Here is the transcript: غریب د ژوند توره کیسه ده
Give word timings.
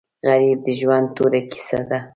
غریب 0.27 0.59
د 0.65 0.69
ژوند 0.79 1.07
توره 1.15 1.41
کیسه 1.51 1.79
ده 1.89 1.99